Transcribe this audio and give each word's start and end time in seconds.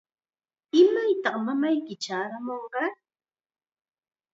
¿Imaytaq 0.81 1.35
mamayki 1.45 1.93
chaamurqun? 2.03 2.93